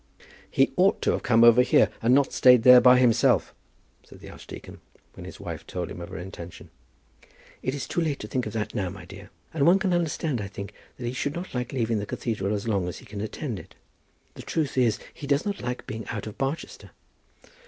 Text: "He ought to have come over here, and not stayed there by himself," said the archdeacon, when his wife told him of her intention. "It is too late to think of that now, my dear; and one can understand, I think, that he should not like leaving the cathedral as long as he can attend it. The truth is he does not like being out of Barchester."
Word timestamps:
"He 0.49 0.71
ought 0.77 0.99
to 1.03 1.11
have 1.11 1.21
come 1.21 1.43
over 1.43 1.61
here, 1.61 1.87
and 2.01 2.11
not 2.15 2.33
stayed 2.33 2.63
there 2.63 2.81
by 2.81 2.97
himself," 2.97 3.53
said 4.03 4.19
the 4.19 4.31
archdeacon, 4.31 4.81
when 5.13 5.25
his 5.25 5.39
wife 5.39 5.67
told 5.67 5.91
him 5.91 6.01
of 6.01 6.09
her 6.09 6.17
intention. 6.17 6.71
"It 7.61 7.75
is 7.75 7.87
too 7.87 8.01
late 8.01 8.17
to 8.21 8.27
think 8.27 8.47
of 8.47 8.53
that 8.53 8.73
now, 8.73 8.89
my 8.89 9.05
dear; 9.05 9.29
and 9.53 9.67
one 9.67 9.77
can 9.77 9.93
understand, 9.93 10.41
I 10.41 10.47
think, 10.47 10.73
that 10.97 11.05
he 11.05 11.13
should 11.13 11.35
not 11.35 11.53
like 11.53 11.71
leaving 11.71 11.99
the 11.99 12.07
cathedral 12.07 12.55
as 12.55 12.67
long 12.67 12.87
as 12.87 12.97
he 12.97 13.05
can 13.05 13.21
attend 13.21 13.59
it. 13.59 13.75
The 14.33 14.41
truth 14.41 14.75
is 14.75 14.97
he 15.13 15.27
does 15.27 15.45
not 15.45 15.61
like 15.61 15.85
being 15.85 16.07
out 16.07 16.25
of 16.25 16.35
Barchester." 16.35 16.89